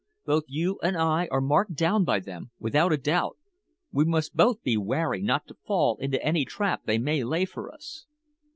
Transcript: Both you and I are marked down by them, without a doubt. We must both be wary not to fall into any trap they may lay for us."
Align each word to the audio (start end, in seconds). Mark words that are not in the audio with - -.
Both 0.25 0.45
you 0.47 0.79
and 0.81 0.97
I 0.97 1.27
are 1.27 1.39
marked 1.41 1.75
down 1.75 2.05
by 2.05 2.19
them, 2.19 2.49
without 2.57 2.91
a 2.91 2.97
doubt. 2.97 3.37
We 3.91 4.03
must 4.03 4.35
both 4.35 4.63
be 4.63 4.75
wary 4.75 5.21
not 5.21 5.45
to 5.49 5.57
fall 5.67 5.97
into 5.99 6.19
any 6.25 6.43
trap 6.43 6.85
they 6.85 6.97
may 6.97 7.23
lay 7.23 7.45
for 7.45 7.71
us." 7.71 8.07